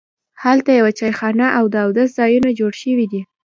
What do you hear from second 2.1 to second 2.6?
ځایونه